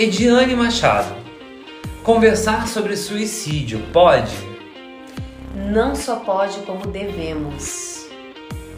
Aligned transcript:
Ediane 0.00 0.56
Machado, 0.56 1.14
conversar 2.02 2.66
sobre 2.66 2.96
suicídio 2.96 3.82
pode? 3.92 4.34
Não 5.54 5.94
só 5.94 6.16
pode, 6.16 6.60
como 6.60 6.86
devemos. 6.86 8.06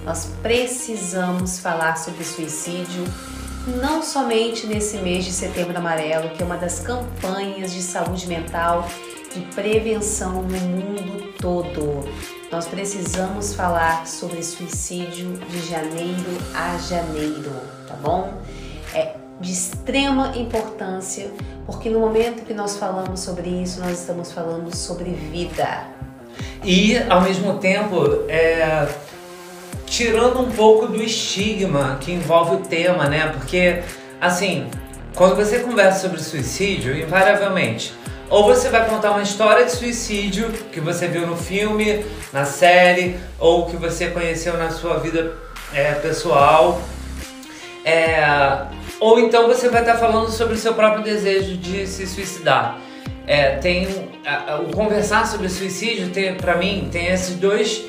Nós 0.04 0.32
precisamos 0.42 1.60
falar 1.60 1.96
sobre 1.96 2.24
suicídio, 2.24 3.04
não 3.80 4.02
somente 4.02 4.66
nesse 4.66 4.96
mês 4.96 5.24
de 5.24 5.30
setembro 5.30 5.78
amarelo, 5.78 6.28
que 6.30 6.42
é 6.42 6.44
uma 6.44 6.56
das 6.56 6.80
campanhas 6.80 7.72
de 7.72 7.82
saúde 7.82 8.27
mental 8.27 8.88
de 9.32 9.42
prevenção 9.54 10.42
no 10.42 10.58
mundo 10.58 11.34
todo. 11.41 12.04
Nós 12.50 12.66
precisamos 12.66 13.54
falar 13.54 14.08
sobre 14.08 14.42
suicídio 14.42 15.34
de 15.34 15.60
janeiro 15.68 16.36
a 16.52 16.77
janeiro, 16.78 17.52
tá 17.86 17.94
bom? 17.94 18.42
De 19.42 19.52
extrema 19.52 20.32
importância, 20.37 21.30
porque 21.66 21.91
no 21.91 22.00
momento 22.00 22.45
que 22.45 22.55
nós 22.55 22.77
falamos 22.77 23.20
sobre 23.20 23.50
isso, 23.50 23.80
nós 23.80 24.00
estamos 24.00 24.33
falando 24.33 24.74
sobre 24.74 25.10
vida. 25.10 25.84
E 26.64 26.96
ao 27.10 27.20
mesmo 27.20 27.59
tempo, 27.59 28.24
é, 28.28 28.88
tirando 29.84 30.41
um 30.41 30.50
pouco 30.50 30.86
do 30.86 31.02
estigma 31.02 31.98
que 32.00 32.12
envolve 32.12 32.56
o 32.56 32.61
tema, 32.61 33.08
né? 33.08 33.28
Porque, 33.28 33.83
assim, 34.20 34.70
quando 35.14 35.36
você 35.36 35.59
conversa 35.59 36.09
sobre 36.09 36.20
suicídio, 36.20 36.97
invariavelmente 36.97 37.92
ou 38.33 38.44
você 38.44 38.70
vai 38.70 38.88
contar 38.88 39.11
uma 39.11 39.22
história 39.22 39.66
de 39.66 39.72
suicídio 39.72 40.50
que 40.72 40.81
você 40.81 41.06
viu 41.06 41.27
no 41.27 41.36
filme, 41.36 42.03
na 42.33 42.47
série, 42.47 43.20
ou 43.38 43.66
que 43.66 43.77
você 43.77 44.06
conheceu 44.06 44.56
na 44.56 44.70
sua 44.70 44.98
vida 44.98 45.34
é, 45.75 45.92
pessoal. 45.97 46.81
Ou 49.03 49.19
então 49.19 49.48
você 49.48 49.69
vai 49.69 49.81
estar 49.81 49.97
falando 49.97 50.31
sobre 50.31 50.55
o 50.55 50.56
seu 50.56 50.75
próprio 50.75 51.03
desejo 51.03 51.56
de 51.56 51.89
se 51.89 52.06
suicidar. 52.06 52.78
É, 53.27 53.56
tem 53.56 53.89
o 54.69 54.77
conversar 54.77 55.27
sobre 55.27 55.48
suicídio 55.48 56.11
tem 56.11 56.34
para 56.34 56.56
mim 56.56 56.89
tem 56.91 57.06
esses 57.06 57.36
dois 57.36 57.84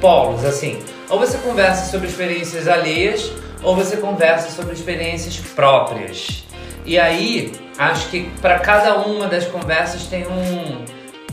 polos 0.00 0.44
assim 0.44 0.78
ou 1.08 1.18
você 1.18 1.36
conversa 1.38 1.90
sobre 1.90 2.06
experiências 2.06 2.68
alheias 2.68 3.32
ou 3.60 3.74
você 3.74 3.96
conversa 3.96 4.50
sobre 4.52 4.74
experiências 4.74 5.36
próprias 5.36 6.44
e 6.86 6.96
aí 6.96 7.52
acho 7.76 8.08
que 8.08 8.30
para 8.40 8.60
cada 8.60 8.98
uma 8.98 9.26
das 9.26 9.46
conversas 9.46 10.06
tem 10.06 10.26
um, 10.26 10.84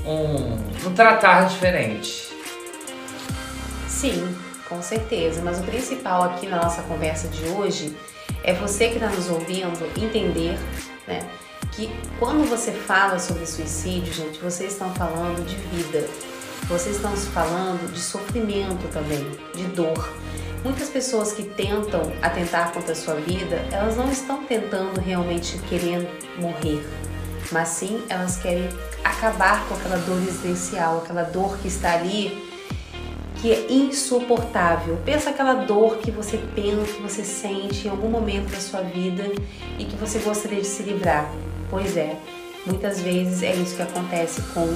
um, 0.06 0.88
um 0.88 0.94
tratar 0.94 1.48
diferente. 1.48 2.30
Sim, 3.88 4.36
com 4.68 4.82
certeza. 4.82 5.42
Mas 5.42 5.60
o 5.60 5.64
principal 5.64 6.24
aqui 6.24 6.46
na 6.46 6.62
nossa 6.62 6.82
conversa 6.82 7.30
de 7.30 7.48
hoje 7.48 7.96
é 8.44 8.54
você 8.54 8.90
que 8.90 8.96
está 8.96 9.10
nos 9.10 9.30
ouvindo 9.30 9.86
entender, 10.02 10.58
né? 11.08 11.20
Que 11.72 11.90
quando 12.20 12.48
você 12.50 12.72
fala 12.72 13.20
sobre 13.20 13.46
suicídio, 13.46 14.14
gente, 14.14 14.40
vocês 14.40 14.74
estão 14.74 14.94
falando 14.96 15.46
de 15.46 15.56
vida. 15.76 16.08
Vocês 16.68 16.96
estão 16.96 17.16
falando 17.16 17.92
de 17.92 18.00
sofrimento 18.00 18.88
também, 18.92 19.24
de 19.54 19.66
dor. 19.68 20.14
Muitas 20.64 20.90
pessoas 20.90 21.32
que 21.32 21.44
tentam 21.44 22.12
atentar 22.24 22.72
contra 22.72 22.94
a 22.94 22.96
sua 22.96 23.16
vida, 23.16 23.58
elas 23.72 23.96
não 23.96 24.12
estão 24.12 24.44
tentando 24.46 25.00
realmente 25.00 25.60
querendo 25.70 26.08
morrer, 26.40 26.84
mas 27.52 27.68
sim 27.68 28.04
elas 28.10 28.38
querem 28.38 28.68
acabar 29.04 29.68
com 29.68 29.76
aquela 29.76 29.98
dor 29.98 30.18
existencial, 30.24 31.04
aquela 31.04 31.22
dor 31.22 31.56
que 31.60 31.68
está 31.68 31.94
ali 31.94 32.45
que 33.42 33.52
é 33.52 33.68
insuportável. 33.70 34.98
Pensa 35.06 35.30
aquela 35.30 35.54
dor 35.54 35.98
que 35.98 36.12
você 36.12 36.40
pensa, 36.56 36.94
que 36.94 37.02
você 37.02 37.24
sente 37.24 37.88
em 37.88 37.92
algum 37.92 38.10
momento 38.10 38.52
da 38.52 38.60
sua 38.60 38.82
vida 38.82 39.24
e 39.78 39.86
que 39.86 39.96
você 39.96 40.20
gostaria 40.20 40.62
de 40.62 40.68
se 40.68 40.84
livrar. 40.84 41.30
Pois 41.70 41.98
é, 41.98 42.16
muitas 42.66 43.02
vezes 43.02 43.44
é 43.44 43.54
isso 43.54 43.76
que 43.76 43.82
acontece 43.82 44.42
com 44.54 44.68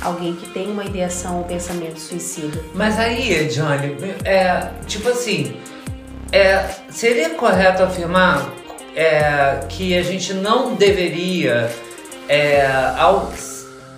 alguém 0.00 0.34
que 0.34 0.48
tem 0.50 0.70
uma 0.70 0.84
ideação 0.84 1.38
ou 1.38 1.44
pensamento 1.44 1.98
suicida. 1.98 2.62
Mas 2.74 2.98
aí, 2.98 3.48
Johnny, 3.48 3.96
é, 4.24 4.70
tipo 4.86 5.08
assim, 5.08 5.56
é, 6.32 6.64
seria 6.90 7.30
correto 7.30 7.82
afirmar 7.82 8.52
é, 8.94 9.60
que 9.68 9.96
a 9.96 10.02
gente 10.02 10.34
não 10.34 10.74
deveria, 10.74 11.70
é, 12.28 12.66
ao, 12.96 13.32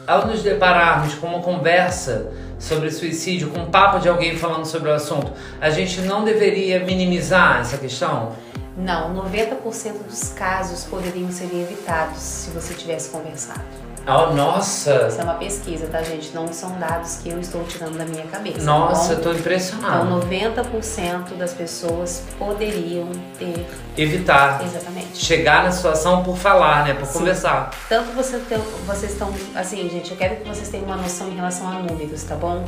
ao 0.06 0.26
nos 0.26 0.42
depararmos 0.42 1.14
com 1.14 1.26
uma 1.26 1.40
conversa 1.40 2.30
sobre 2.60 2.90
suicídio, 2.90 3.50
com 3.50 3.60
um 3.60 3.70
papo 3.70 3.98
de 3.98 4.08
alguém 4.08 4.36
falando 4.36 4.66
sobre 4.66 4.90
o 4.90 4.94
assunto, 4.94 5.32
a 5.60 5.70
gente 5.70 6.02
não 6.02 6.24
deveria 6.24 6.78
minimizar 6.84 7.60
essa 7.60 7.78
questão? 7.78 8.36
Não, 8.76 9.12
90% 9.14 10.04
dos 10.08 10.28
casos 10.34 10.84
poderiam 10.84 11.32
ser 11.32 11.46
evitados 11.46 12.18
se 12.18 12.50
você 12.50 12.74
tivesse 12.74 13.10
conversado. 13.10 13.89
Oh, 14.12 14.34
nossa! 14.34 15.06
Isso 15.08 15.20
é 15.20 15.24
uma 15.24 15.34
pesquisa, 15.34 15.86
tá, 15.86 16.02
gente? 16.02 16.34
Não 16.34 16.52
são 16.52 16.76
dados 16.80 17.18
que 17.18 17.28
eu 17.28 17.38
estou 17.38 17.62
tirando 17.62 17.96
da 17.96 18.04
minha 18.04 18.24
cabeça. 18.24 18.64
Nossa, 18.64 19.14
tá 19.14 19.20
eu 19.20 19.22
tô 19.22 19.32
impressionado. 19.32 20.06
Então, 20.06 20.64
90% 20.64 21.36
das 21.36 21.54
pessoas 21.54 22.24
poderiam 22.36 23.08
ter. 23.38 23.66
Evitar. 23.96 24.64
Exatamente. 24.64 25.16
Chegar 25.16 25.62
na 25.62 25.70
situação 25.70 26.24
por 26.24 26.36
falar, 26.36 26.84
né? 26.84 26.94
Por 26.94 27.06
Sim. 27.06 27.20
conversar. 27.20 27.70
Tanto 27.88 28.10
você 28.12 28.38
tem, 28.38 28.58
vocês 28.84 29.12
estão. 29.12 29.32
Assim, 29.54 29.88
gente, 29.88 30.10
eu 30.10 30.16
quero 30.16 30.36
que 30.36 30.48
vocês 30.48 30.68
tenham 30.68 30.86
uma 30.86 30.96
noção 30.96 31.28
em 31.28 31.36
relação 31.36 31.68
a 31.68 31.74
números, 31.74 32.24
tá 32.24 32.34
bom? 32.34 32.64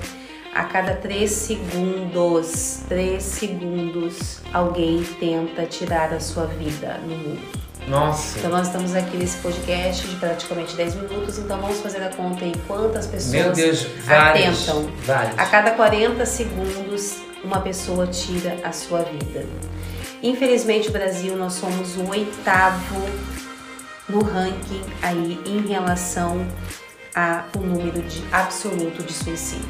A 0.55 0.65
cada 0.65 0.95
3 0.95 1.29
segundos, 1.29 2.81
3 2.89 3.21
segundos, 3.21 4.39
alguém 4.53 5.03
tenta 5.19 5.65
tirar 5.67 6.13
a 6.13 6.21
sua 6.21 6.47
vida 6.47 7.01
no 7.05 7.17
mundo. 7.17 7.62
Nossa. 7.89 8.39
Então 8.39 8.51
nós 8.51 8.67
estamos 8.69 8.95
aqui 8.95 9.17
nesse 9.17 9.39
podcast 9.39 10.07
de 10.07 10.17
praticamente 10.17 10.77
10 10.77 10.95
minutos, 10.97 11.39
então 11.39 11.61
vamos 11.61 11.81
fazer 11.81 12.03
a 12.03 12.11
conta 12.11 12.45
aí 12.45 12.55
quantas 12.67 13.07
pessoas 13.07 13.33
Meu 13.33 13.53
Deus, 13.53 13.87
várias, 14.05 14.69
atentam. 14.69 14.91
Várias. 15.05 15.39
A 15.39 15.47
cada 15.47 15.73
40 15.73 16.25
segundos 16.25 17.17
uma 17.43 17.61
pessoa 17.61 18.07
tira 18.07 18.57
a 18.63 18.73
sua 18.73 19.03
vida. 19.03 19.45
Infelizmente 20.23 20.89
o 20.89 20.93
Brasil 20.93 21.37
nós 21.37 21.55
somos 21.55 21.97
o 21.97 22.09
oitavo 22.11 23.05
no 24.09 24.23
ranking 24.23 24.83
aí 25.03 25.41
em 25.47 25.67
relação 25.67 26.47
ao 27.15 27.61
número 27.61 28.01
de 28.03 28.23
absoluto 28.31 29.03
de 29.03 29.13
suicídio. 29.13 29.69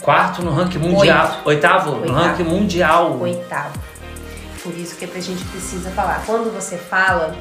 Quarto 0.00 0.42
no 0.42 0.52
ranking 0.52 0.78
mundial. 0.78 1.42
Oitavo? 1.44 1.90
Oitavo? 1.90 2.06
No 2.06 2.12
ranking 2.12 2.44
mundial. 2.44 3.18
Oitavo. 3.20 3.78
Por 4.66 4.76
isso 4.76 4.96
que 4.96 5.04
a 5.04 5.20
gente 5.20 5.44
precisa 5.44 5.90
falar. 5.92 6.24
Quando 6.26 6.52
você 6.52 6.76
fala, 6.76 7.36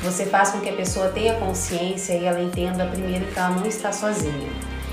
você 0.00 0.24
faz 0.24 0.50
com 0.50 0.60
que 0.60 0.68
a 0.68 0.74
pessoa 0.74 1.08
tenha 1.08 1.34
consciência 1.34 2.12
e 2.12 2.24
ela 2.24 2.40
entenda, 2.40 2.86
primeiro, 2.86 3.26
que 3.26 3.36
ela 3.36 3.50
não 3.50 3.66
está 3.66 3.90
sozinha. 3.90 4.48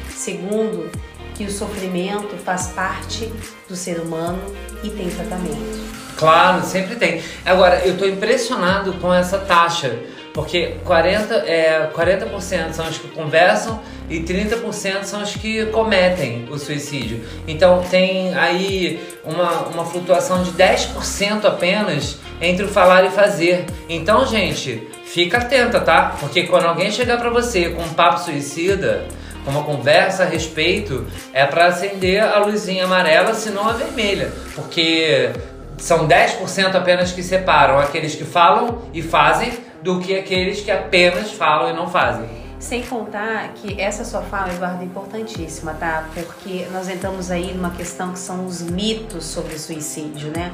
Segundo, 0.09 0.89
que 1.35 1.43
o 1.43 1.51
sofrimento 1.51 2.35
faz 2.37 2.69
parte 2.69 3.31
do 3.69 3.75
ser 3.75 3.99
humano 3.99 4.41
e 4.83 4.89
tem 4.89 5.07
tratamento. 5.11 5.85
Claro, 6.17 6.65
sempre 6.65 6.95
tem. 6.95 7.21
Agora, 7.45 7.85
eu 7.85 7.93
estou 7.93 8.09
impressionado 8.09 8.93
com 8.93 9.13
essa 9.13 9.37
taxa, 9.37 9.95
porque 10.33 10.77
40%, 10.83 11.43
é, 11.45 11.87
40 11.93 12.73
são 12.73 12.89
os 12.89 12.97
que 12.97 13.09
conversam 13.09 13.79
e 14.09 14.19
30% 14.21 15.03
são 15.03 15.21
os 15.21 15.35
que 15.35 15.65
cometem 15.67 16.47
o 16.49 16.57
suicídio. 16.57 17.23
Então 17.47 17.83
tem 17.89 18.33
aí 18.35 18.99
uma, 19.23 19.67
uma 19.67 19.85
flutuação 19.85 20.43
de 20.43 20.51
10% 20.51 21.45
apenas 21.45 22.17
entre 22.41 22.65
o 22.65 22.67
falar 22.67 23.03
e 23.05 23.09
fazer. 23.09 23.65
Então, 23.89 24.25
gente, 24.25 24.87
fica 25.05 25.37
atenta, 25.37 25.79
tá? 25.79 26.15
Porque 26.19 26.43
quando 26.43 26.65
alguém 26.65 26.91
chegar 26.91 27.17
para 27.17 27.29
você 27.29 27.69
com 27.69 27.81
um 27.81 27.93
papo 27.93 28.19
suicida, 28.19 29.05
com 29.43 29.51
uma 29.51 29.63
conversa 29.63 30.23
a 30.23 30.25
respeito, 30.25 31.05
é 31.33 31.45
para 31.45 31.67
acender 31.67 32.21
a 32.21 32.39
luzinha 32.39 32.85
amarela, 32.85 33.33
se 33.33 33.51
não 33.51 33.67
a 33.67 33.73
vermelha. 33.73 34.31
Porque 34.55 35.29
são 35.77 36.07
10% 36.07 36.75
apenas 36.75 37.11
que 37.11 37.21
separam 37.21 37.79
aqueles 37.79 38.15
que 38.15 38.23
falam 38.23 38.83
e 38.93 39.01
fazem 39.01 39.53
do 39.81 39.99
que 39.99 40.17
aqueles 40.17 40.61
que 40.61 40.71
apenas 40.71 41.31
falam 41.31 41.69
e 41.69 41.73
não 41.73 41.87
fazem. 41.87 42.44
Sem 42.65 42.81
contar 42.81 43.53
que 43.53 43.79
essa 43.79 44.03
sua 44.03 44.23
fala, 44.23 44.51
Eduardo, 44.51 44.81
é 44.81 44.85
importantíssima, 44.85 45.75
tá? 45.75 46.09
Porque 46.15 46.65
nós 46.71 46.89
entramos 46.89 47.29
aí 47.29 47.53
numa 47.53 47.69
questão 47.69 48.11
que 48.11 48.17
são 48.17 48.43
os 48.43 48.59
mitos 48.59 49.23
sobre 49.23 49.59
suicídio, 49.59 50.31
né? 50.35 50.51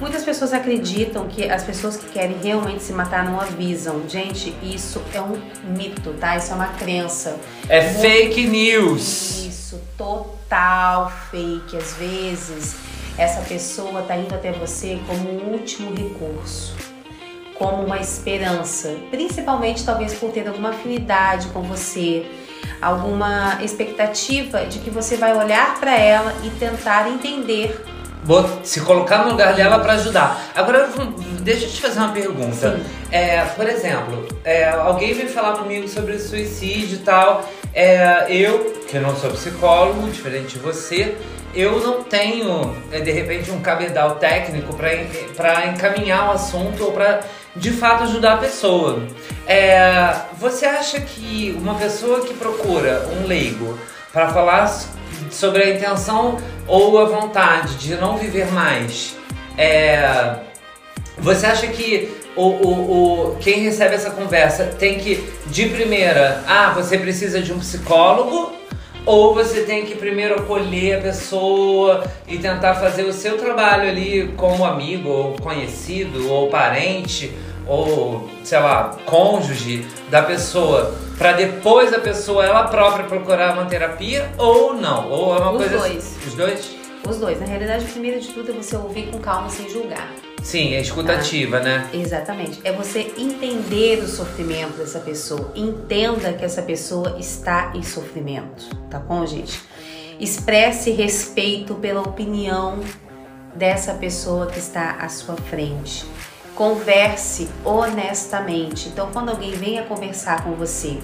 Muitas 0.00 0.24
pessoas 0.24 0.54
acreditam 0.54 1.28
que 1.28 1.50
as 1.50 1.62
pessoas 1.62 1.98
que 1.98 2.06
querem 2.06 2.38
realmente 2.42 2.82
se 2.82 2.94
matar 2.94 3.26
não 3.26 3.38
avisam. 3.38 4.08
Gente, 4.08 4.56
isso 4.62 5.02
é 5.12 5.20
um 5.20 5.38
mito, 5.76 6.14
tá? 6.14 6.34
Isso 6.34 6.50
é 6.50 6.54
uma 6.54 6.68
crença. 6.68 7.38
É 7.68 7.82
Muito... 7.82 8.00
fake 8.00 8.46
news. 8.46 9.44
Isso, 9.44 9.78
total 9.98 11.12
fake. 11.30 11.76
Às 11.76 11.92
vezes, 11.92 12.76
essa 13.18 13.42
pessoa 13.42 14.00
tá 14.00 14.16
indo 14.16 14.34
até 14.34 14.50
você 14.50 14.98
como 15.06 15.28
um 15.28 15.52
último 15.52 15.94
recurso 15.94 16.89
como 17.60 17.84
uma 17.84 17.98
esperança, 17.98 18.96
principalmente 19.10 19.84
talvez 19.84 20.14
por 20.14 20.32
ter 20.32 20.48
alguma 20.48 20.70
afinidade 20.70 21.48
com 21.48 21.60
você, 21.60 22.24
alguma 22.80 23.58
expectativa 23.62 24.64
de 24.64 24.78
que 24.78 24.88
você 24.88 25.18
vai 25.18 25.36
olhar 25.36 25.78
para 25.78 25.94
ela 25.94 26.34
e 26.42 26.48
tentar 26.48 27.06
entender 27.06 27.84
se 28.62 28.80
colocar 28.80 29.24
no 29.24 29.32
lugar 29.32 29.54
dela 29.54 29.78
para 29.78 29.94
ajudar. 29.94 30.50
Agora, 30.54 30.88
deixa 31.40 31.66
eu 31.66 31.70
te 31.70 31.80
fazer 31.80 31.98
uma 31.98 32.12
pergunta. 32.12 32.80
É, 33.10 33.42
por 33.42 33.66
exemplo, 33.68 34.26
é, 34.44 34.68
alguém 34.68 35.12
veio 35.12 35.28
falar 35.28 35.58
comigo 35.58 35.88
sobre 35.88 36.18
suicídio 36.18 36.96
e 36.96 37.00
tal. 37.00 37.44
É, 37.74 38.26
eu, 38.28 38.82
que 38.88 38.98
não 38.98 39.16
sou 39.16 39.30
psicólogo, 39.30 40.08
diferente 40.08 40.54
de 40.54 40.58
você, 40.58 41.14
eu 41.54 41.80
não 41.80 42.04
tenho, 42.04 42.74
é, 42.92 43.00
de 43.00 43.10
repente, 43.10 43.50
um 43.50 43.60
cabedal 43.60 44.16
técnico 44.16 44.76
para 44.76 45.66
encaminhar 45.66 46.28
o 46.28 46.32
assunto 46.32 46.84
ou 46.84 46.92
para 46.92 47.20
de 47.56 47.70
fato 47.70 48.04
ajudar 48.04 48.34
a 48.34 48.36
pessoa. 48.38 49.02
É, 49.46 50.14
você 50.38 50.66
acha 50.66 51.00
que 51.00 51.56
uma 51.58 51.74
pessoa 51.74 52.20
que 52.20 52.34
procura 52.34 53.08
um 53.20 53.26
leigo 53.26 53.78
para 54.12 54.28
falar 54.28 54.66
sobre 55.30 55.62
a 55.62 55.70
intenção 55.70 56.38
ou 56.66 56.98
a 56.98 57.04
vontade 57.04 57.74
de 57.76 57.94
não 57.96 58.16
viver 58.16 58.50
mais, 58.52 59.16
é, 59.58 60.36
você 61.18 61.46
acha 61.46 61.66
que 61.66 62.16
o, 62.36 62.42
o, 62.42 63.32
o, 63.32 63.36
quem 63.40 63.60
recebe 63.60 63.94
essa 63.94 64.10
conversa 64.10 64.64
tem 64.78 64.98
que, 64.98 65.28
de 65.46 65.68
primeira, 65.68 66.42
ah, 66.46 66.72
você 66.74 66.96
precisa 66.96 67.42
de 67.42 67.52
um 67.52 67.58
psicólogo? 67.58 68.59
Ou 69.06 69.34
você 69.34 69.62
tem 69.62 69.86
que 69.86 69.94
primeiro 69.94 70.34
acolher 70.34 70.98
a 70.98 71.00
pessoa 71.00 72.04
e 72.28 72.38
tentar 72.38 72.74
fazer 72.74 73.04
o 73.04 73.12
seu 73.12 73.38
trabalho 73.38 73.88
ali 73.88 74.32
como 74.36 74.64
amigo, 74.64 75.08
ou 75.08 75.32
conhecido, 75.36 76.30
ou 76.30 76.48
parente, 76.48 77.32
ou 77.66 78.28
sei 78.44 78.58
lá, 78.58 78.96
cônjuge 79.06 79.86
da 80.10 80.22
pessoa, 80.22 80.94
para 81.16 81.32
depois 81.32 81.92
a 81.92 81.98
pessoa 81.98 82.44
ela 82.44 82.64
própria 82.64 83.04
procurar 83.04 83.54
uma 83.54 83.64
terapia 83.64 84.30
ou 84.36 84.74
não? 84.74 85.10
Ou 85.10 85.36
é 85.36 85.40
uma 85.40 85.52
Os 85.52 85.56
coisa 85.58 85.78
dois. 85.78 85.96
Assim, 85.96 86.28
os 86.28 86.34
dois? 86.34 86.76
Os 87.08 87.16
dois. 87.18 87.40
Na 87.40 87.46
realidade, 87.46 87.84
primeiro 87.86 88.20
de 88.20 88.28
tudo 88.28 88.50
é 88.50 88.54
você 88.54 88.76
ouvir 88.76 89.10
com 89.10 89.18
calma 89.18 89.48
sem 89.48 89.68
julgar. 89.68 90.08
Sim, 90.42 90.74
é 90.74 90.80
escutativa, 90.80 91.58
ah, 91.58 91.62
né? 91.62 91.90
Exatamente. 91.92 92.60
É 92.64 92.72
você 92.72 93.12
entender 93.18 94.02
o 94.02 94.08
sofrimento 94.08 94.76
dessa 94.78 94.98
pessoa. 94.98 95.52
Entenda 95.54 96.32
que 96.32 96.44
essa 96.44 96.62
pessoa 96.62 97.16
está 97.18 97.72
em 97.74 97.82
sofrimento, 97.82 98.74
tá 98.90 98.98
bom, 98.98 99.26
gente? 99.26 99.60
Expresse 100.18 100.90
respeito 100.90 101.74
pela 101.74 102.00
opinião 102.00 102.80
dessa 103.54 103.94
pessoa 103.94 104.46
que 104.46 104.58
está 104.58 104.92
à 105.00 105.08
sua 105.08 105.36
frente. 105.36 106.04
Converse 106.54 107.48
honestamente. 107.64 108.88
Então, 108.88 109.10
quando 109.12 109.30
alguém 109.30 109.52
venha 109.52 109.82
conversar 109.84 110.44
com 110.44 110.52
você, 110.52 110.98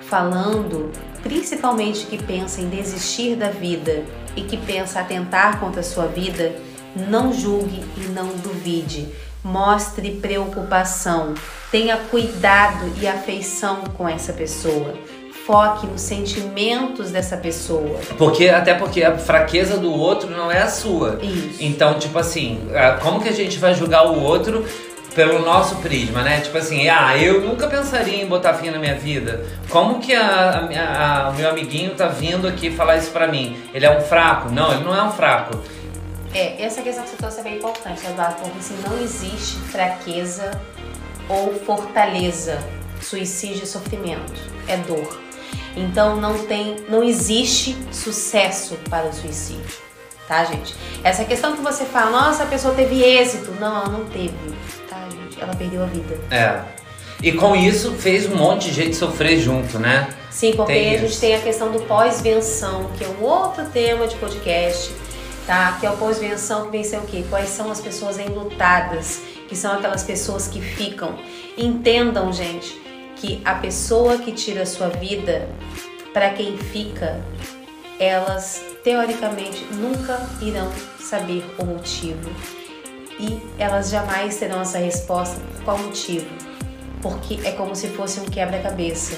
falando 0.00 0.90
principalmente 1.22 2.06
que 2.06 2.22
pensa 2.22 2.60
em 2.60 2.68
desistir 2.68 3.36
da 3.36 3.50
vida 3.50 4.04
e 4.36 4.42
que 4.42 4.56
pensa 4.56 5.00
atentar 5.00 5.58
contra 5.58 5.80
a 5.80 5.84
sua 5.84 6.06
vida, 6.06 6.54
não 6.96 7.32
julgue 7.32 7.82
e 7.96 8.08
não 8.08 8.28
duvide. 8.28 9.08
Mostre 9.42 10.12
preocupação. 10.12 11.34
Tenha 11.70 11.96
cuidado 11.96 12.90
e 13.00 13.06
afeição 13.06 13.84
com 13.96 14.08
essa 14.08 14.32
pessoa. 14.32 14.94
Foque 15.46 15.86
nos 15.86 16.02
sentimentos 16.02 17.10
dessa 17.10 17.36
pessoa. 17.36 17.98
Porque 18.18 18.48
até 18.48 18.74
porque 18.74 19.02
a 19.02 19.16
fraqueza 19.16 19.78
do 19.78 19.92
outro 19.92 20.28
não 20.28 20.50
é 20.50 20.60
a 20.60 20.68
sua. 20.68 21.18
Isso. 21.22 21.62
Então, 21.62 21.98
tipo 21.98 22.18
assim, 22.18 22.68
ah, 22.74 22.98
como 23.02 23.20
que 23.20 23.28
a 23.28 23.32
gente 23.32 23.58
vai 23.58 23.74
julgar 23.74 24.06
o 24.06 24.22
outro 24.22 24.64
pelo 25.14 25.40
nosso 25.40 25.76
prisma, 25.76 26.22
né? 26.22 26.40
Tipo 26.40 26.58
assim, 26.58 26.88
ah, 26.88 27.16
eu 27.18 27.40
nunca 27.40 27.66
pensaria 27.66 28.22
em 28.22 28.26
botar 28.26 28.54
fim 28.54 28.70
na 28.70 28.78
minha 28.78 28.94
vida. 28.94 29.44
Como 29.70 29.98
que 30.00 30.14
a, 30.14 30.68
a, 30.76 31.28
a 31.28 31.32
meu 31.32 31.48
amiguinho 31.48 31.94
tá 31.94 32.08
vindo 32.08 32.46
aqui 32.46 32.70
falar 32.70 32.98
isso 32.98 33.10
pra 33.10 33.26
mim? 33.26 33.56
Ele 33.72 33.86
é 33.86 33.98
um 33.98 34.00
fraco? 34.00 34.50
Não, 34.50 34.72
ele 34.72 34.84
não 34.84 34.94
é 34.94 35.02
um 35.02 35.10
fraco. 35.10 35.58
É, 36.34 36.62
essa 36.62 36.82
questão 36.82 37.04
que 37.04 37.10
você 37.10 37.16
trouxe 37.16 37.40
é 37.40 37.42
bem 37.42 37.56
importante, 37.56 38.06
Eduardo, 38.06 38.36
porque 38.42 38.58
assim, 38.58 38.78
não 38.86 38.98
existe 38.98 39.56
fraqueza 39.70 40.50
ou 41.28 41.54
fortaleza. 41.54 42.58
Suicídio 43.00 43.62
e 43.62 43.66
sofrimento. 43.66 44.40
É 44.66 44.76
dor. 44.76 45.20
Então 45.76 46.16
não 46.16 46.46
tem, 46.46 46.76
não 46.88 47.02
existe 47.04 47.76
sucesso 47.92 48.76
para 48.90 49.06
o 49.06 49.12
suicídio, 49.12 49.78
tá, 50.26 50.44
gente? 50.44 50.74
Essa 51.04 51.24
questão 51.24 51.54
que 51.54 51.62
você 51.62 51.84
fala, 51.84 52.10
nossa, 52.10 52.42
a 52.42 52.46
pessoa 52.46 52.74
teve 52.74 53.00
êxito. 53.00 53.52
Não, 53.60 53.76
ela 53.76 53.88
não 53.88 54.04
teve, 54.06 54.34
tá, 54.88 55.06
gente? 55.10 55.40
Ela 55.40 55.54
perdeu 55.54 55.84
a 55.84 55.86
vida. 55.86 56.18
É. 56.30 56.60
E 57.22 57.32
com 57.32 57.54
isso 57.54 57.92
fez 57.94 58.26
um 58.26 58.36
monte 58.36 58.68
de 58.68 58.74
gente 58.74 58.96
sofrer 58.96 59.38
junto, 59.38 59.78
né? 59.78 60.08
Sim, 60.30 60.54
porque 60.54 60.72
tem 60.72 60.94
a 60.94 60.98
gente 60.98 61.18
tem 61.18 61.34
a 61.34 61.40
questão 61.40 61.70
do 61.70 61.80
pós-venção, 61.80 62.90
que 62.96 63.04
é 63.04 63.08
um 63.08 63.22
outro 63.22 63.64
tema 63.66 64.06
de 64.06 64.16
podcast 64.16 64.92
tá? 65.48 65.78
Que 65.80 65.86
é 65.86 65.90
o 65.90 65.96
pós-venção 65.96 66.66
que 66.66 66.72
vem 66.72 66.84
ser 66.84 66.98
o 66.98 67.06
quê? 67.06 67.24
Quais 67.30 67.48
são 67.48 67.70
as 67.70 67.80
pessoas 67.80 68.18
enlutadas, 68.18 69.22
que 69.48 69.56
são 69.56 69.72
aquelas 69.72 70.04
pessoas 70.04 70.46
que 70.46 70.60
ficam. 70.60 71.18
Entendam, 71.56 72.30
gente, 72.30 72.78
que 73.16 73.40
a 73.46 73.54
pessoa 73.54 74.18
que 74.18 74.30
tira 74.30 74.62
a 74.62 74.66
sua 74.66 74.88
vida, 74.88 75.48
para 76.12 76.28
quem 76.34 76.58
fica, 76.58 77.18
elas 77.98 78.62
teoricamente 78.84 79.64
nunca 79.72 80.20
irão 80.42 80.70
saber 81.00 81.42
o 81.58 81.64
motivo. 81.64 82.30
E 83.18 83.40
elas 83.58 83.88
jamais 83.88 84.36
terão 84.36 84.60
essa 84.60 84.76
resposta 84.76 85.40
por 85.40 85.64
qual 85.64 85.78
motivo? 85.78 86.28
Porque 87.00 87.40
é 87.42 87.52
como 87.52 87.74
se 87.74 87.88
fosse 87.88 88.20
um 88.20 88.26
quebra-cabeça. 88.26 89.16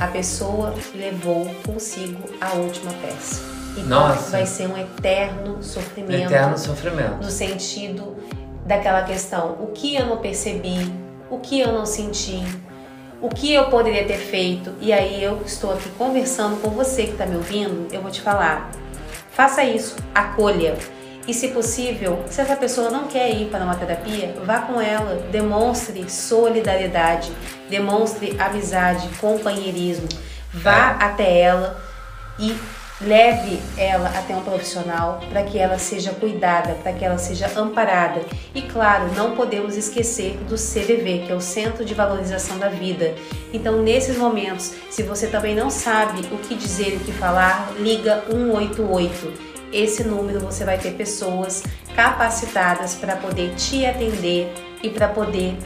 A 0.00 0.06
pessoa 0.06 0.74
levou 0.94 1.44
consigo 1.66 2.24
a 2.40 2.54
última 2.54 2.90
peça. 2.94 3.61
Então 3.76 4.08
Nossa. 4.08 4.30
vai 4.30 4.46
ser 4.46 4.68
um 4.68 4.76
eterno 4.76 5.62
sofrimento. 5.62 6.32
Eterno 6.32 6.58
sofrimento. 6.58 7.16
No 7.22 7.30
sentido 7.30 8.16
daquela 8.66 9.02
questão: 9.02 9.56
o 9.60 9.68
que 9.68 9.94
eu 9.94 10.06
não 10.06 10.18
percebi, 10.18 10.92
o 11.30 11.38
que 11.38 11.60
eu 11.60 11.72
não 11.72 11.86
senti, 11.86 12.42
o 13.20 13.28
que 13.28 13.52
eu 13.52 13.66
poderia 13.70 14.04
ter 14.04 14.18
feito. 14.18 14.74
E 14.80 14.92
aí 14.92 15.22
eu 15.22 15.40
estou 15.44 15.72
aqui 15.72 15.88
conversando 15.90 16.60
com 16.60 16.70
você 16.70 17.04
que 17.04 17.12
está 17.12 17.24
me 17.24 17.36
ouvindo, 17.36 17.92
eu 17.92 18.02
vou 18.02 18.10
te 18.10 18.20
falar. 18.20 18.70
Faça 19.30 19.64
isso, 19.64 19.96
acolha. 20.14 20.76
E 21.26 21.32
se 21.32 21.48
possível, 21.48 22.24
se 22.26 22.40
essa 22.40 22.56
pessoa 22.56 22.90
não 22.90 23.06
quer 23.06 23.30
ir 23.30 23.48
para 23.48 23.64
uma 23.64 23.76
terapia, 23.76 24.34
vá 24.44 24.62
com 24.62 24.80
ela, 24.80 25.24
demonstre 25.30 26.10
solidariedade, 26.10 27.30
demonstre 27.70 28.36
amizade, 28.40 29.08
companheirismo. 29.20 30.08
Vá 30.52 30.98
é. 31.00 31.04
até 31.04 31.40
ela 31.40 31.80
e 32.38 32.56
Leve 33.04 33.60
ela 33.76 34.08
até 34.08 34.36
um 34.36 34.42
profissional 34.42 35.20
para 35.28 35.42
que 35.42 35.58
ela 35.58 35.78
seja 35.78 36.12
cuidada, 36.12 36.74
para 36.82 36.92
que 36.92 37.04
ela 37.04 37.18
seja 37.18 37.50
amparada. 37.56 38.22
E 38.54 38.62
claro, 38.62 39.12
não 39.16 39.34
podemos 39.34 39.76
esquecer 39.76 40.36
do 40.48 40.54
CVV, 40.54 41.24
que 41.26 41.32
é 41.32 41.34
o 41.34 41.40
Centro 41.40 41.84
de 41.84 41.94
Valorização 41.94 42.58
da 42.58 42.68
Vida. 42.68 43.14
Então, 43.52 43.82
nesses 43.82 44.16
momentos, 44.16 44.72
se 44.90 45.02
você 45.02 45.26
também 45.26 45.54
não 45.54 45.68
sabe 45.68 46.20
o 46.32 46.38
que 46.38 46.54
dizer, 46.54 46.96
o 46.96 47.00
que 47.00 47.12
falar, 47.12 47.72
liga 47.78 48.24
188. 48.30 49.52
Esse 49.72 50.04
número 50.04 50.38
você 50.38 50.64
vai 50.64 50.78
ter 50.78 50.92
pessoas 50.92 51.62
capacitadas 51.96 52.94
para 52.94 53.16
poder 53.16 53.54
te 53.54 53.84
atender 53.84 54.52
e 54.82 54.90
para 54.90 55.08
poder 55.08 55.56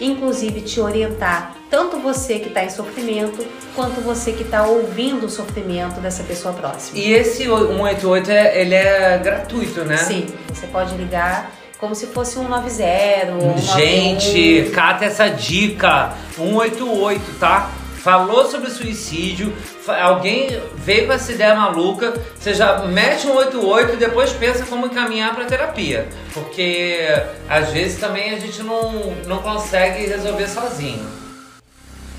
inclusive 0.00 0.60
te 0.60 0.80
orientar, 0.80 1.55
tanto 1.70 1.98
você 1.98 2.38
que 2.38 2.48
está 2.48 2.64
em 2.64 2.70
sofrimento, 2.70 3.44
quanto 3.74 4.00
você 4.00 4.32
que 4.32 4.42
está 4.42 4.64
ouvindo 4.66 5.26
o 5.26 5.28
sofrimento 5.28 6.00
dessa 6.00 6.22
pessoa 6.22 6.54
próxima. 6.54 6.98
E 6.98 7.12
esse 7.12 7.44
188 7.44 8.30
é, 8.30 8.60
ele 8.60 8.74
é 8.74 9.18
gratuito, 9.18 9.84
né? 9.84 9.96
Sim, 9.96 10.26
você 10.52 10.66
pode 10.66 10.94
ligar 10.96 11.50
como 11.78 11.94
se 11.94 12.06
fosse 12.06 12.38
um 12.38 12.48
90. 12.48 13.32
Um 13.32 13.58
Gente, 13.58 14.62
91. 14.62 14.70
cata 14.72 15.04
essa 15.04 15.28
dica: 15.28 16.14
188, 16.36 17.38
tá? 17.38 17.70
Falou 17.96 18.48
sobre 18.48 18.70
suicídio, 18.70 19.52
alguém 20.00 20.60
veio 20.76 21.08
com 21.08 21.12
essa 21.12 21.32
ideia 21.32 21.56
maluca, 21.56 22.14
você 22.38 22.54
já 22.54 22.84
mete 22.84 23.26
um 23.26 23.34
88 23.34 23.94
e 23.94 23.96
depois 23.96 24.32
pensa 24.32 24.64
como 24.64 24.86
encaminhar 24.86 25.34
para 25.34 25.44
terapia. 25.46 26.06
Porque 26.32 27.00
às 27.48 27.70
vezes 27.70 27.98
também 27.98 28.32
a 28.32 28.38
gente 28.38 28.62
não, 28.62 29.12
não 29.26 29.38
consegue 29.38 30.06
resolver 30.06 30.46
sozinho. 30.46 31.25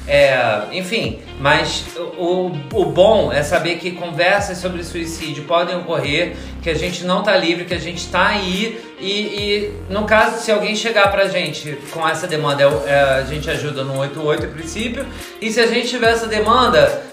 É, 0.08 0.62
enfim, 0.72 1.20
mas 1.38 1.84
o, 2.18 2.50
o 2.74 2.86
bom 2.86 3.32
é 3.32 3.44
saber 3.44 3.76
que 3.76 3.92
conversas 3.92 4.58
sobre 4.58 4.82
suicídio 4.82 5.44
podem 5.44 5.76
ocorrer, 5.76 6.38
que 6.64 6.70
a 6.70 6.74
gente 6.74 7.04
não 7.04 7.22
tá 7.24 7.36
livre, 7.36 7.66
que 7.66 7.74
a 7.74 7.80
gente 7.80 8.08
tá 8.08 8.28
aí 8.28 8.80
e, 9.00 9.12
e 9.12 9.74
no 9.90 10.06
caso, 10.06 10.42
se 10.42 10.52
alguém 10.52 10.76
chegar 10.76 11.12
pra 11.12 11.28
gente 11.28 11.78
com 11.92 12.08
essa 12.08 12.26
demanda, 12.26 12.64
é, 12.64 12.90
é 12.90 13.00
a 13.20 13.24
gente 13.24 13.50
ajuda 13.50 13.84
no 13.84 14.00
88 14.00 14.46
em 14.46 14.50
princípio, 14.50 15.06
e 15.42 15.52
se 15.52 15.60
a 15.60 15.68
gente 15.68 15.90
tiver 15.90 16.12
essa 16.12 16.28
demanda, 16.28 17.04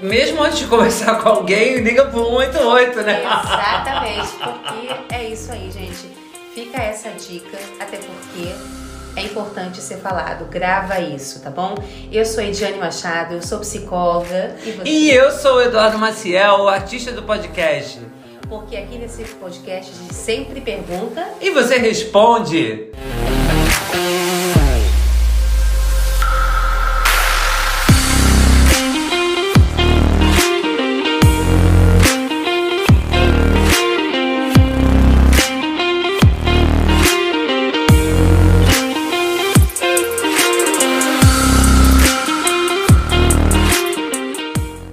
mesmo 0.00 0.42
antes 0.42 0.60
de 0.60 0.64
conversar 0.68 1.16
com 1.20 1.28
alguém, 1.28 1.80
liga 1.80 2.06
pro 2.06 2.24
188, 2.24 3.00
né? 3.02 3.22
Exatamente, 3.22 4.32
porque 4.38 5.14
é 5.14 5.24
isso 5.24 5.52
aí, 5.52 5.70
gente. 5.70 6.16
Fica 6.54 6.78
essa 6.82 7.10
dica, 7.10 7.58
até 7.78 7.98
porque 7.98 8.54
é 9.16 9.22
importante 9.22 9.80
ser 9.80 9.96
falado. 9.96 10.44
Grava 10.44 11.00
isso, 11.00 11.40
tá 11.40 11.50
bom? 11.50 11.74
Eu 12.12 12.24
sou 12.24 12.44
Ediane 12.44 12.78
Machado, 12.78 13.34
eu 13.34 13.42
sou 13.42 13.58
psicóloga. 13.60 14.54
E, 14.64 14.70
você? 14.70 14.88
e 14.88 15.10
eu 15.10 15.32
sou 15.32 15.56
o 15.56 15.62
Eduardo 15.62 15.98
Maciel, 15.98 16.60
o 16.60 16.68
artista 16.68 17.10
do 17.10 17.22
podcast. 17.22 17.98
porque 18.48 18.76
aqui 18.76 18.98
nesse 18.98 19.24
podcast 19.24 19.90
a 19.90 20.02
gente 20.02 20.14
sempre 20.14 20.60
pergunta 20.60 21.26
E 21.40 21.50
você 21.50 21.78
responde. 21.78 22.90